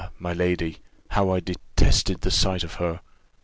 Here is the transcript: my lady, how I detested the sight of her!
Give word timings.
my 0.17 0.33
lady, 0.33 0.77
how 1.11 1.29
I 1.29 1.39
detested 1.39 2.21
the 2.21 2.31
sight 2.31 2.63
of 2.63 2.73
her! 2.81 3.01